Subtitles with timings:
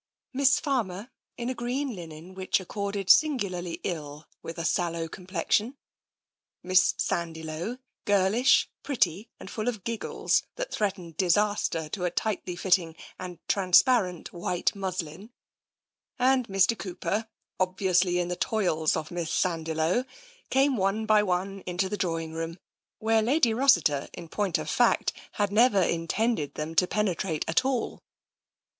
[0.33, 5.77] Miss Farmer, in a green linen which accorded singularly ill with a sallow complexion;
[6.63, 12.55] Miss Sandiloe, girlish, pretty and full of giggles that threatened dis aster to a tightly
[12.55, 15.29] fitting and transparent white muslin;
[16.17, 16.75] and Mr.
[16.75, 17.27] Cooper,
[17.59, 20.03] obviously in the toils of Miss Sand iloe,
[20.49, 22.57] came one by one into the drawing room,
[22.97, 28.01] where Lady Rossiter, in point of fact, had never intended them to penetrate at all.